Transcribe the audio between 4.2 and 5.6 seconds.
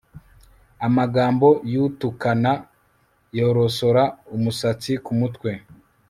umusatsi ku mutwe